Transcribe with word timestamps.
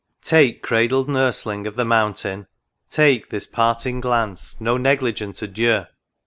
Take, 0.23 0.63
cradled 0.63 1.07
Nursling 1.09 1.67
of 1.67 1.75
the 1.75 1.85
mountain, 1.85 2.47
take 2.89 3.29
This 3.29 3.45
parting 3.45 4.01
glance, 4.01 4.59
no 4.59 4.75
negligent 4.75 5.39
adieu 5.43 5.85